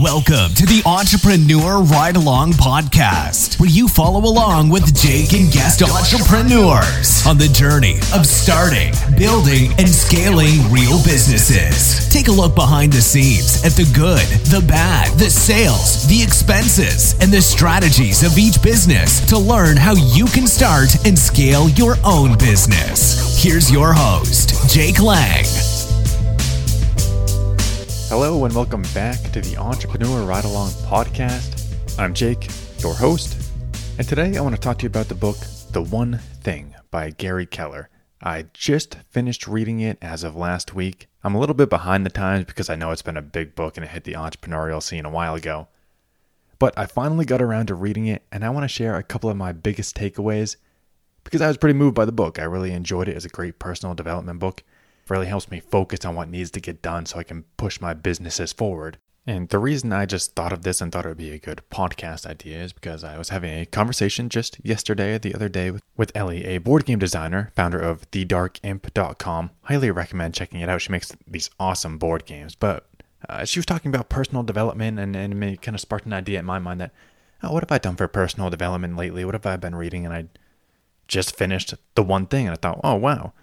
[0.00, 5.82] Welcome to the Entrepreneur Ride Along Podcast, where you follow along with Jake and guest
[5.82, 12.08] entrepreneurs on the journey of starting, building, and scaling real businesses.
[12.10, 17.18] Take a look behind the scenes at the good, the bad, the sales, the expenses,
[17.20, 21.96] and the strategies of each business to learn how you can start and scale your
[22.04, 23.42] own business.
[23.42, 25.44] Here's your host, Jake Lang.
[28.08, 31.98] Hello and welcome back to the Entrepreneur Ride Along podcast.
[31.98, 33.52] I'm Jake, your host,
[33.98, 35.36] and today I want to talk to you about the book
[35.72, 37.90] The One Thing by Gary Keller.
[38.22, 41.08] I just finished reading it as of last week.
[41.22, 43.76] I'm a little bit behind the times because I know it's been a big book
[43.76, 45.68] and it hit the entrepreneurial scene a while ago.
[46.58, 49.28] But I finally got around to reading it and I want to share a couple
[49.28, 50.56] of my biggest takeaways
[51.24, 52.38] because I was pretty moved by the book.
[52.38, 54.62] I really enjoyed it as a great personal development book
[55.10, 57.94] really helps me focus on what needs to get done so I can push my
[57.94, 58.98] businesses forward.
[59.28, 61.60] And the reason I just thought of this and thought it would be a good
[61.70, 65.82] podcast idea is because I was having a conversation just yesterday, the other day, with,
[65.98, 69.50] with Ellie, a board game designer, founder of TheDarkImp.com.
[69.64, 70.80] Highly recommend checking it out.
[70.80, 72.54] She makes these awesome board games.
[72.54, 72.88] But
[73.28, 76.38] uh, she was talking about personal development, and, and it kind of sparked an idea
[76.38, 76.92] in my mind that,
[77.42, 79.26] oh, what have I done for personal development lately?
[79.26, 80.06] What have I been reading?
[80.06, 80.24] And I
[81.06, 83.34] just finished the one thing, and I thought, oh, wow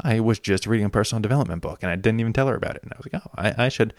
[0.00, 2.76] I was just reading a personal development book and I didn't even tell her about
[2.76, 2.82] it.
[2.82, 3.94] And I was like, oh, I, I should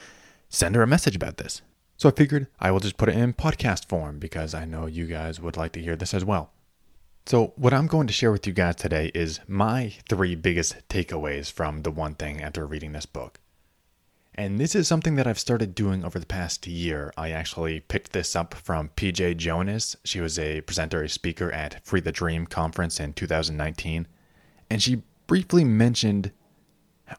[0.50, 1.61] send her a message about this.
[1.97, 5.05] So I figured I will just put it in podcast form because I know you
[5.05, 6.52] guys would like to hear this as well.
[7.25, 11.52] So, what I'm going to share with you guys today is my three biggest takeaways
[11.52, 13.39] from the one thing after reading this book.
[14.33, 17.14] And this is something that I've started doing over the past year.
[17.17, 19.97] I actually picked this up from PJ Jonas.
[20.05, 24.08] She was a presenter, a speaker at Free the Dream conference in 2019.
[24.70, 26.32] And she briefly mentioned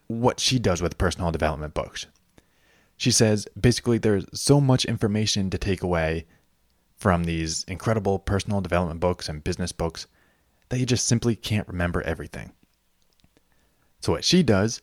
[0.09, 2.09] what she does with personal development books.
[2.97, 6.27] She says basically there's so much information to take away
[6.97, 10.09] from these incredible personal development books and business books
[10.71, 12.51] that you just simply can't remember everything.
[14.01, 14.83] So, what she does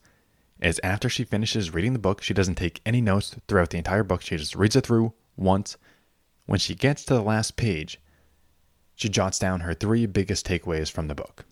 [0.62, 4.04] is after she finishes reading the book, she doesn't take any notes throughout the entire
[4.04, 4.22] book.
[4.22, 5.76] She just reads it through once.
[6.46, 8.00] When she gets to the last page,
[8.94, 11.44] she jots down her three biggest takeaways from the book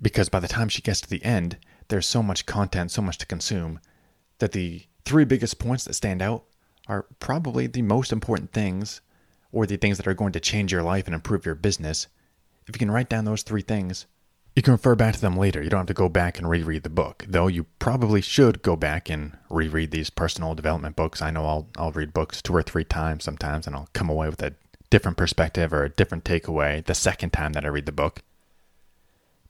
[0.00, 1.56] because by the time she gets to the end,
[1.88, 3.80] there's so much content, so much to consume,
[4.38, 6.44] that the three biggest points that stand out
[6.88, 9.00] are probably the most important things
[9.52, 12.08] or the things that are going to change your life and improve your business.
[12.66, 14.06] If you can write down those three things,
[14.54, 15.62] you can refer back to them later.
[15.62, 18.74] You don't have to go back and reread the book, though you probably should go
[18.74, 21.20] back and reread these personal development books.
[21.20, 24.28] I know I'll, I'll read books two or three times sometimes, and I'll come away
[24.28, 24.54] with a
[24.88, 28.22] different perspective or a different takeaway the second time that I read the book.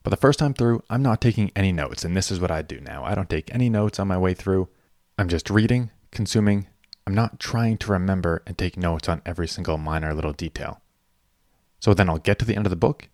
[0.06, 2.62] But the first time through, I'm not taking any notes, and this is what I
[2.62, 3.02] do now.
[3.02, 4.68] I don't take any notes on my way through.
[5.18, 6.68] I'm just reading, consuming.
[7.08, 10.80] I'm not trying to remember and take notes on every single minor little detail.
[11.80, 13.08] So then I'll get to the end of the book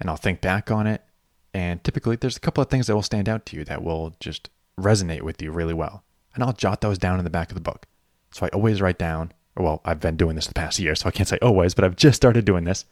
[0.00, 1.02] and I'll think back on it.
[1.52, 4.16] And typically, there's a couple of things that will stand out to you that will
[4.18, 4.48] just
[4.80, 6.02] resonate with you really well.
[6.34, 7.84] And I'll jot those down in the back of the book.
[8.30, 11.10] So I always write down, well, I've been doing this the past year, so I
[11.10, 12.86] can't say always, but I've just started doing this.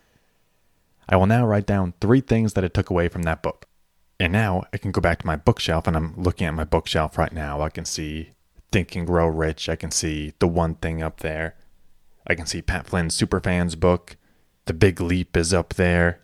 [1.08, 3.66] I will now write down three things that I took away from that book.
[4.18, 7.18] And now I can go back to my bookshelf, and I'm looking at my bookshelf
[7.18, 7.60] right now.
[7.60, 8.30] I can see
[8.72, 9.68] Think and Grow Rich.
[9.68, 11.56] I can see The One Thing up there.
[12.26, 14.16] I can see Pat Flynn's Superfans book.
[14.64, 16.22] The Big Leap is up there.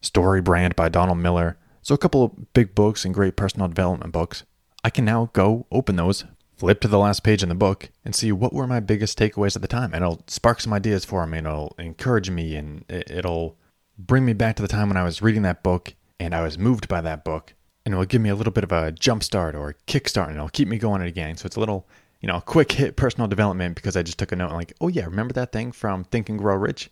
[0.00, 1.58] Story Brand by Donald Miller.
[1.82, 4.44] So, a couple of big books and great personal development books.
[4.82, 6.24] I can now go open those,
[6.56, 9.56] flip to the last page in the book, and see what were my biggest takeaways
[9.56, 9.92] at the time.
[9.92, 11.38] And it'll spark some ideas for me.
[11.38, 13.58] And it'll encourage me and it'll
[14.06, 16.58] bring me back to the time when I was reading that book and I was
[16.58, 17.54] moved by that book.
[17.84, 20.28] And it will give me a little bit of a jump start or kick start
[20.28, 21.36] and it'll keep me going again.
[21.36, 21.88] So it's a little,
[22.20, 25.06] you know, quick hit personal development because I just took a note like, oh yeah,
[25.06, 26.90] remember that thing from Think and Grow Rich?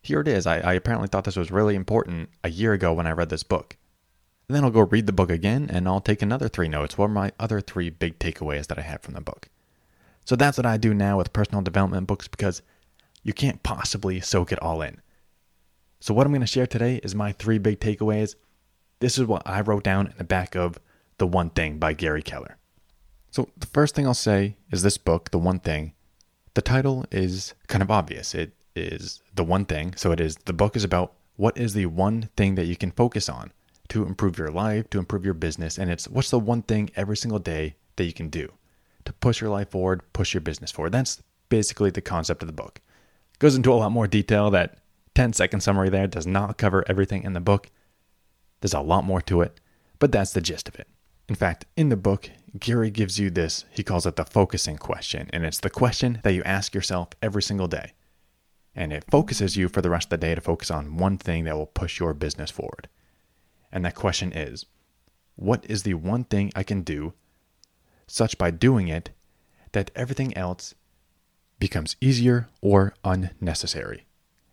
[0.00, 0.46] Here it is.
[0.46, 3.42] I, I apparently thought this was really important a year ago when I read this
[3.42, 3.76] book.
[4.48, 6.96] And then I'll go read the book again and I'll take another three notes.
[6.96, 9.48] What are my other three big takeaways that I had from the book?
[10.24, 12.62] So that's what I do now with personal development books because
[13.22, 15.00] you can't possibly soak it all in.
[16.00, 18.36] So, what I'm going to share today is my three big takeaways.
[19.00, 20.78] This is what I wrote down in the back of
[21.18, 22.56] The One Thing by Gary Keller.
[23.30, 25.94] So, the first thing I'll say is this book, The One Thing,
[26.54, 28.34] the title is kind of obvious.
[28.34, 29.94] It is The One Thing.
[29.96, 32.90] So, it is the book is about what is the one thing that you can
[32.92, 33.52] focus on
[33.88, 35.78] to improve your life, to improve your business.
[35.78, 38.52] And it's what's the one thing every single day that you can do
[39.04, 40.92] to push your life forward, push your business forward.
[40.92, 42.80] That's basically the concept of the book.
[43.32, 44.78] It goes into a lot more detail that
[45.18, 47.70] 10 second summary there does not cover everything in the book.
[48.60, 49.58] There's a lot more to it,
[49.98, 50.86] but that's the gist of it.
[51.28, 55.28] In fact, in the book, Gary gives you this, he calls it the focusing question,
[55.32, 57.94] and it's the question that you ask yourself every single day.
[58.76, 61.42] And it focuses you for the rest of the day to focus on one thing
[61.46, 62.88] that will push your business forward.
[63.72, 64.66] And that question is
[65.34, 67.14] what is the one thing I can do,
[68.06, 69.10] such by doing it,
[69.72, 70.76] that everything else
[71.58, 74.04] becomes easier or unnecessary?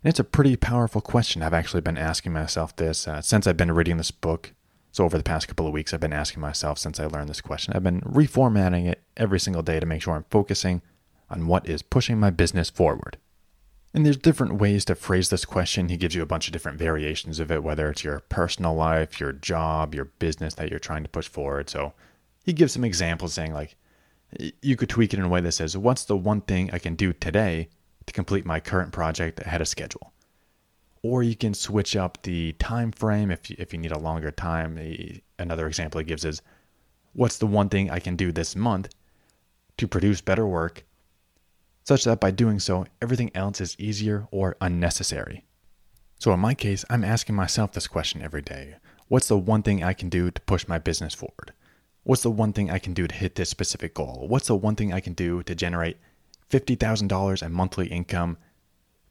[0.06, 1.42] And it's a pretty powerful question.
[1.42, 4.54] I've actually been asking myself this uh, since I've been reading this book.
[4.92, 7.42] So, over the past couple of weeks, I've been asking myself since I learned this
[7.42, 7.74] question.
[7.74, 10.84] I've been reformatting it every single day to make sure I'm focusing
[11.28, 13.18] on what is pushing my business forward.
[13.96, 15.90] And there's different ways to phrase this question.
[15.90, 19.20] He gives you a bunch of different variations of it, whether it's your personal life,
[19.20, 21.68] your job, your business that you're trying to push forward.
[21.68, 21.94] So
[22.44, 23.76] he gives some examples saying, like,
[24.62, 26.94] you could tweak it in a way that says, What's the one thing I can
[26.94, 27.70] do today
[28.08, 30.14] to complete my current project ahead of schedule.
[31.02, 34.32] Or you can switch up the time frame if you, if you need a longer
[34.32, 34.80] time.
[35.38, 36.42] Another example he gives is
[37.14, 38.90] what's the one thing I can do this month
[39.78, 40.84] to produce better work
[41.86, 45.46] such that by doing so, everything else is easier or unnecessary.
[46.18, 48.78] So, in my case, I'm asking myself this question every day
[49.08, 51.54] What's the one thing I can do to push my business forward?
[52.04, 54.26] What's the one thing I can do to hit this specific goal?
[54.28, 55.98] What's the one thing I can do to generate
[56.50, 58.38] $50,000 in monthly income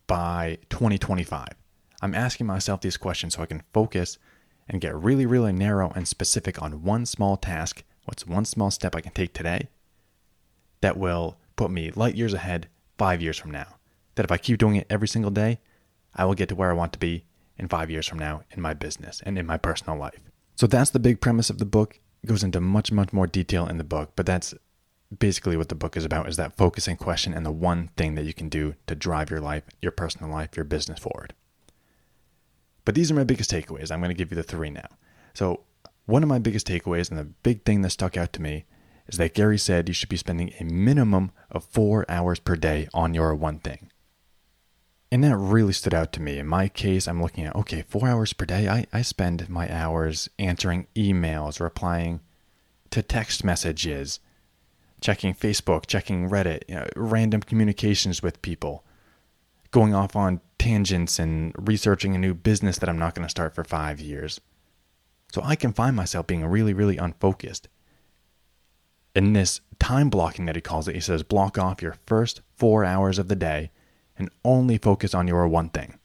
[0.07, 1.49] by 2025?
[2.03, 4.19] I'm asking myself these questions so I can focus
[4.69, 7.83] and get really, really narrow and specific on one small task.
[8.05, 9.69] What's one small step I can take today
[10.81, 13.77] that will put me light years ahead five years from now?
[14.15, 15.61] That if I keep doing it every single day,
[16.15, 17.25] I will get to where I want to be
[17.57, 20.21] in five years from now in my business and in my personal life.
[20.57, 22.01] So that's the big premise of the book.
[22.23, 24.55] It goes into much, much more detail in the book, but that's
[25.19, 28.25] basically what the book is about is that focusing question and the one thing that
[28.25, 31.35] you can do to drive your life, your personal life, your business forward.
[32.85, 33.91] But these are my biggest takeaways.
[33.91, 34.89] I'm going to give you the three now.
[35.33, 35.61] So,
[36.07, 38.67] one of my biggest takeaways and the big thing that stuck out to me
[39.07, 42.89] is that Gary said you should be spending a minimum of four hours per day
[42.93, 43.91] on your one thing.
[45.11, 46.39] And that really stood out to me.
[46.39, 48.69] In my case, I'm looking at, okay, four hours per day.
[48.69, 52.21] I, I spend my hours answering emails, replying
[52.91, 54.21] to text messages,
[55.01, 58.85] checking Facebook, checking Reddit, you know, random communications with people,
[59.71, 63.55] going off on tangents and researching a new business that I'm not going to start
[63.55, 64.41] for five years.
[65.33, 67.69] So I can find myself being really, really unfocused.
[69.15, 72.85] In this time blocking that he calls it, he says block off your first four
[72.85, 73.71] hours of the day
[74.17, 75.99] and only focus on your one thing.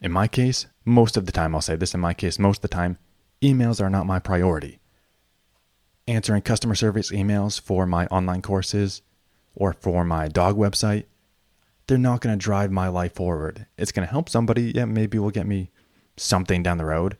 [0.00, 2.62] In my case, most of the time, I'll say this in my case, most of
[2.62, 2.98] the time,
[3.42, 4.78] emails are not my priority
[6.08, 9.02] answering customer service emails for my online courses
[9.54, 11.04] or for my dog website,
[11.86, 13.66] they're not going to drive my life forward.
[13.76, 14.72] It's going to help somebody.
[14.74, 15.70] Yeah, maybe will get me
[16.16, 17.16] something down the road,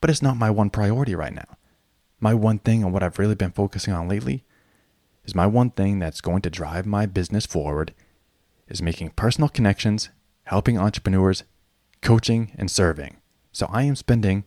[0.00, 1.56] but it's not my one priority right now.
[2.20, 4.44] My one thing and what I've really been focusing on lately
[5.24, 7.94] is my one thing that's going to drive my business forward
[8.68, 10.10] is making personal connections,
[10.44, 11.44] helping entrepreneurs,
[12.00, 13.16] coaching, and serving.
[13.52, 14.44] So I am spending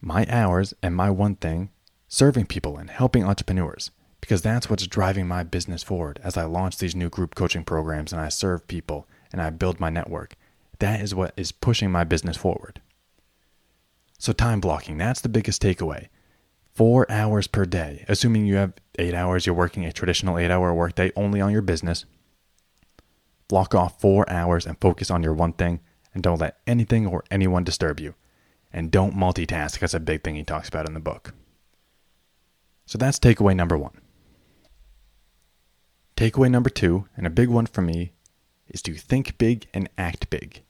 [0.00, 1.70] my hours and my one thing
[2.12, 6.76] serving people and helping entrepreneurs because that's what's driving my business forward as I launch
[6.76, 10.34] these new group coaching programs and I serve people and I build my network.
[10.78, 12.82] That is what is pushing my business forward.
[14.18, 16.08] So, time blocking, that's the biggest takeaway.
[16.74, 20.74] Four hours per day, assuming you have eight hours, you're working a traditional eight hour
[20.74, 22.04] workday only on your business.
[23.48, 25.80] Block off four hours and focus on your one thing
[26.12, 28.14] and don't let anything or anyone disturb you.
[28.70, 29.78] And don't multitask.
[29.78, 31.32] That's a big thing he talks about in the book.
[32.86, 34.00] So that's takeaway number one.
[36.16, 38.12] Takeaway number two, and a big one for me,
[38.68, 40.62] is to think big and act big.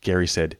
[0.00, 0.56] Gary said,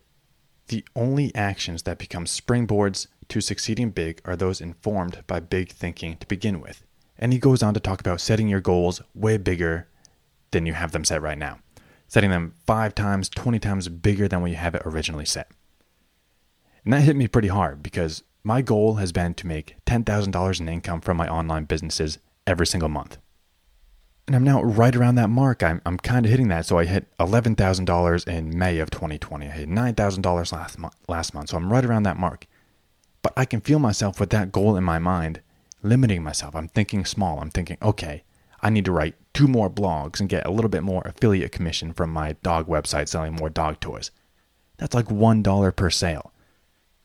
[0.68, 6.16] The only actions that become springboards to succeeding big are those informed by big thinking
[6.16, 6.84] to begin with.
[7.18, 9.88] And he goes on to talk about setting your goals way bigger
[10.50, 11.60] than you have them set right now,
[12.08, 15.50] setting them five times, 20 times bigger than what you have it originally set.
[16.84, 20.68] And that hit me pretty hard because my goal has been to make $10,000 in
[20.68, 23.18] income from my online businesses every single month.
[24.26, 25.62] And I'm now right around that mark.
[25.62, 26.64] I'm, I'm kind of hitting that.
[26.64, 29.46] So I hit $11,000 in May of 2020.
[29.46, 31.50] I hit $9,000 last, mo- last month.
[31.50, 32.46] So I'm right around that mark.
[33.22, 35.40] But I can feel myself with that goal in my mind,
[35.82, 36.54] limiting myself.
[36.54, 37.40] I'm thinking small.
[37.40, 38.22] I'm thinking, okay,
[38.62, 41.92] I need to write two more blogs and get a little bit more affiliate commission
[41.92, 44.10] from my dog website selling more dog toys.
[44.76, 46.32] That's like $1 per sale.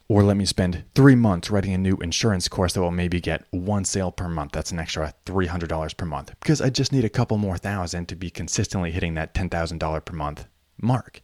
[0.07, 3.45] Or let me spend three months writing a new insurance course that will maybe get
[3.49, 4.51] one sale per month.
[4.51, 8.15] That's an extra $300 per month because I just need a couple more thousand to
[8.15, 10.45] be consistently hitting that $10,000 per month
[10.79, 11.21] mark.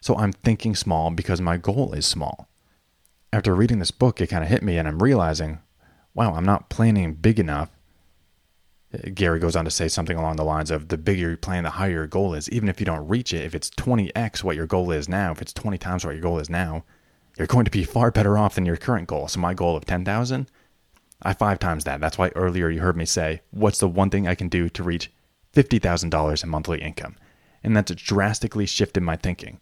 [0.00, 2.48] So I'm thinking small because my goal is small.
[3.32, 5.58] after reading this book, it kind of hit me, and I'm realizing,
[6.14, 7.70] wow, I'm not planning big enough.
[8.92, 11.64] Uh, Gary goes on to say something along the lines of the bigger you plan,
[11.64, 12.48] the higher your goal is.
[12.50, 15.42] Even if you don't reach it, if it's 20x what your goal is now, if
[15.42, 16.84] it's 20 times what your goal is now,
[17.36, 19.28] you're going to be far better off than your current goal.
[19.28, 20.50] So my goal of 10,000,
[21.22, 22.00] I five times that.
[22.00, 24.82] That's why earlier you heard me say, what's the one thing I can do to
[24.82, 25.10] reach
[25.54, 27.16] $50,000 in monthly income?
[27.62, 29.60] And that's drastically shifted my thinking.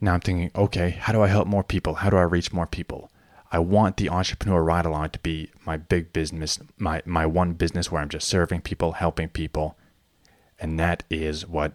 [0.00, 1.94] Now I'm thinking, okay, how do I help more people?
[1.94, 3.10] How do I reach more people?
[3.52, 7.92] I want the entrepreneur ride along to be my big business, my, my one business
[7.92, 9.78] where I'm just serving people, helping people.
[10.58, 11.74] And that is what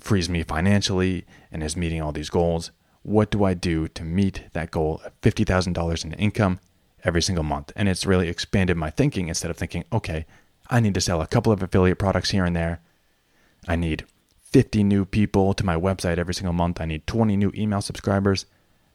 [0.00, 2.72] frees me financially and is meeting all these goals.
[3.06, 6.58] What do I do to meet that goal of $50,000 in income
[7.04, 7.70] every single month?
[7.76, 10.26] And it's really expanded my thinking instead of thinking, okay,
[10.68, 12.80] I need to sell a couple of affiliate products here and there.
[13.68, 14.06] I need
[14.42, 16.80] 50 new people to my website every single month.
[16.80, 18.44] I need 20 new email subscribers.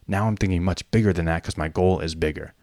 [0.09, 2.53] Now I'm thinking much bigger than that because my goal is bigger.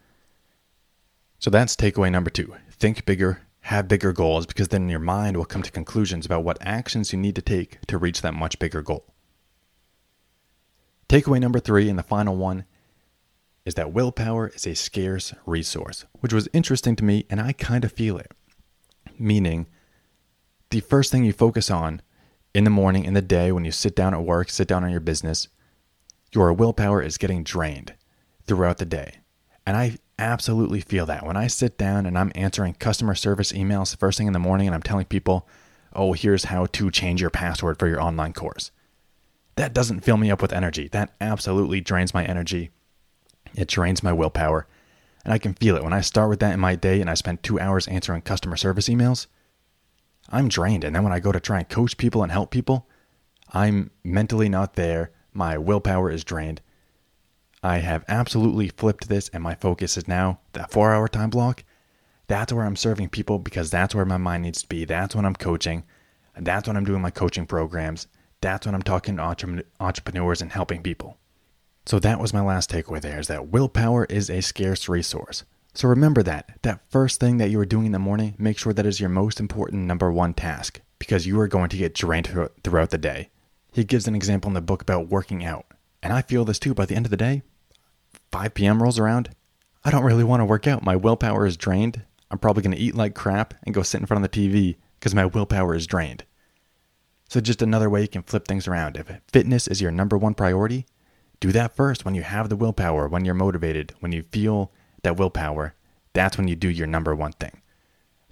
[1.38, 5.46] So that's takeaway number two think bigger, have bigger goals, because then your mind will
[5.46, 8.82] come to conclusions about what actions you need to take to reach that much bigger
[8.82, 9.06] goal.
[11.08, 12.64] Takeaway number three, and the final one,
[13.64, 17.84] is that willpower is a scarce resource, which was interesting to me, and I kind
[17.84, 18.32] of feel it.
[19.18, 19.66] Meaning,
[20.70, 22.02] the first thing you focus on
[22.54, 24.90] in the morning, in the day, when you sit down at work, sit down on
[24.90, 25.48] your business,
[26.32, 27.94] your willpower is getting drained
[28.46, 29.14] throughout the day.
[29.66, 31.24] And I absolutely feel that.
[31.24, 34.66] When I sit down and I'm answering customer service emails first thing in the morning
[34.66, 35.48] and I'm telling people,
[35.94, 38.70] oh, here's how to change your password for your online course.
[39.58, 40.86] That doesn't fill me up with energy.
[40.86, 42.70] That absolutely drains my energy.
[43.56, 44.68] It drains my willpower.
[45.24, 47.14] And I can feel it when I start with that in my day and I
[47.14, 49.26] spend two hours answering customer service emails.
[50.28, 50.84] I'm drained.
[50.84, 52.88] And then when I go to try and coach people and help people,
[53.52, 55.10] I'm mentally not there.
[55.32, 56.60] My willpower is drained.
[57.60, 61.64] I have absolutely flipped this, and my focus is now that four hour time block.
[62.28, 64.84] That's where I'm serving people because that's where my mind needs to be.
[64.84, 65.82] That's when I'm coaching.
[66.36, 68.06] That's when I'm doing my coaching programs.
[68.40, 71.18] That's when I'm talking to entrepreneurs and helping people.
[71.86, 75.44] So that was my last takeaway there is that willpower is a scarce resource.
[75.74, 76.58] So remember that.
[76.62, 79.08] That first thing that you are doing in the morning, make sure that is your
[79.08, 82.28] most important number one task because you are going to get drained
[82.62, 83.30] throughout the day.
[83.72, 85.66] He gives an example in the book about working out.
[86.02, 86.74] And I feel this too.
[86.74, 87.42] By the end of the day,
[88.32, 88.82] 5 p.m.
[88.82, 89.30] rolls around.
[89.84, 90.84] I don't really want to work out.
[90.84, 92.02] My willpower is drained.
[92.30, 94.76] I'm probably going to eat like crap and go sit in front of the TV
[94.98, 96.24] because my willpower is drained.
[97.28, 98.96] So, just another way you can flip things around.
[98.96, 100.86] If fitness is your number one priority,
[101.40, 105.16] do that first when you have the willpower, when you're motivated, when you feel that
[105.16, 105.74] willpower,
[106.14, 107.60] that's when you do your number one thing.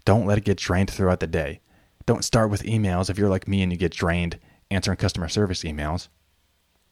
[0.05, 1.61] Don't let it get drained throughout the day.
[2.07, 4.39] Don't start with emails if you're like me and you get drained
[4.71, 6.09] answering customer service emails.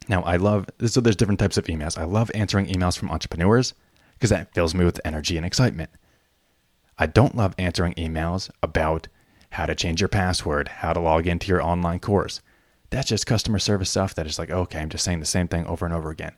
[0.07, 1.97] Now, I love so there's different types of emails.
[1.97, 3.73] I love answering emails from entrepreneurs
[4.13, 5.89] because that fills me with energy and excitement.
[6.97, 9.07] I don't love answering emails about
[9.55, 12.41] how to change your password, how to log into your online course.
[12.89, 15.65] That's just customer service stuff that is like, okay, I'm just saying the same thing
[15.65, 16.33] over and over again.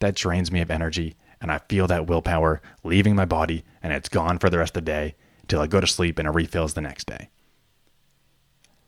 [0.00, 4.10] That drains me of energy and I feel that willpower leaving my body and it's
[4.10, 6.74] gone for the rest of the day until I go to sleep and it refills
[6.74, 7.30] the next day.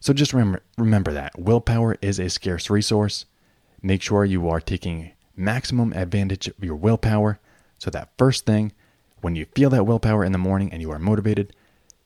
[0.01, 3.25] So just remember, remember that willpower is a scarce resource.
[3.81, 7.41] Make sure you are taking maximum advantage of your willpower.
[7.79, 8.73] So that first thing,
[9.23, 11.55] when you feel that willpower in the morning and you are motivated,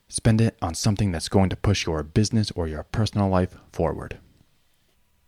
[0.09, 4.19] spend it on something that's going to push your business or your personal life forward.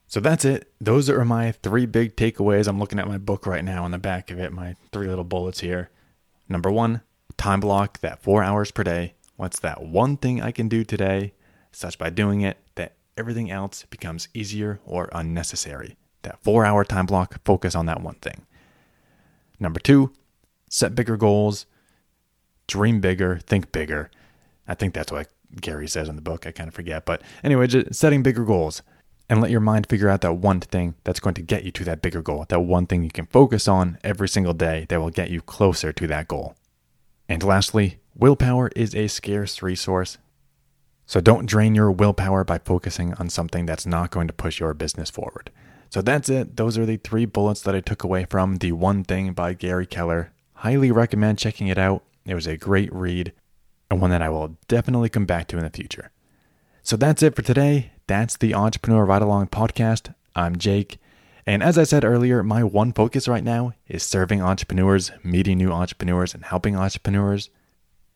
[0.06, 0.72] So that's it.
[0.80, 2.66] Those are my three big takeaways.
[2.66, 5.24] I'm looking at my book right now on the back of it, my three little
[5.24, 5.90] bullets here.
[6.48, 7.02] Number one,
[7.36, 9.14] time block that four hours per day.
[9.36, 11.34] What's that one thing I can do today,
[11.72, 15.96] such by doing it that everything else becomes easier or unnecessary?
[16.22, 18.46] That four hour time block, focus on that one thing.
[19.60, 20.12] Number two,
[20.70, 21.66] set bigger goals,
[22.66, 24.10] dream bigger, think bigger.
[24.68, 25.28] I think that's what
[25.60, 26.46] Gary says in the book.
[26.46, 27.06] I kind of forget.
[27.06, 28.82] But anyway, just setting bigger goals
[29.28, 31.84] and let your mind figure out that one thing that's going to get you to
[31.84, 35.10] that bigger goal, that one thing you can focus on every single day that will
[35.10, 36.54] get you closer to that goal.
[37.28, 40.18] And lastly, willpower is a scarce resource.
[41.06, 44.74] So don't drain your willpower by focusing on something that's not going to push your
[44.74, 45.50] business forward.
[45.90, 46.56] So that's it.
[46.56, 49.86] Those are the three bullets that I took away from The One Thing by Gary
[49.86, 50.32] Keller.
[50.54, 52.02] Highly recommend checking it out.
[52.26, 53.32] It was a great read
[53.90, 56.10] and one that I will definitely come back to in the future.
[56.82, 57.92] So that's it for today.
[58.06, 60.14] That's the Entrepreneur Ride Along podcast.
[60.34, 60.98] I'm Jake.
[61.46, 65.70] And as I said earlier, my one focus right now is serving entrepreneurs, meeting new
[65.72, 67.48] entrepreneurs, and helping entrepreneurs.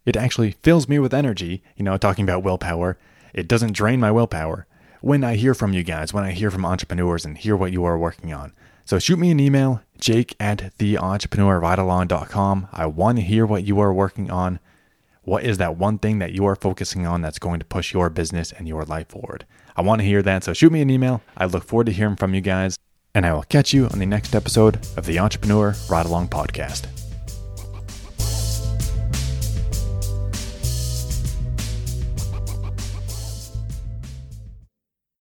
[0.04, 2.98] It actually fills me with energy, you know, talking about willpower.
[3.32, 4.66] It doesn't drain my willpower.
[5.00, 7.84] When I hear from you guys, when I hear from entrepreneurs and hear what you
[7.84, 8.52] are working on,
[8.84, 12.68] So shoot me an email, jake at theentrepreneurridealong.com.
[12.72, 14.58] I want to hear what you are working on.
[15.24, 18.10] What is that one thing that you are focusing on that's going to push your
[18.10, 19.46] business and your life forward?
[19.76, 20.42] I want to hear that.
[20.42, 21.22] So shoot me an email.
[21.36, 22.76] I look forward to hearing from you guys.
[23.14, 27.01] And I will catch you on the next episode of the Entrepreneur Ride Along Podcast.